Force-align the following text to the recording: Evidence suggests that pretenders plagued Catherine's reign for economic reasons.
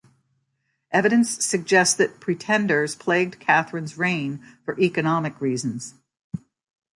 Evidence 0.89 1.45
suggests 1.45 1.93
that 1.95 2.19
pretenders 2.19 2.95
plagued 2.95 3.37
Catherine's 3.39 3.99
reign 3.99 4.43
for 4.65 4.75
economic 4.79 5.39
reasons. 5.39 5.93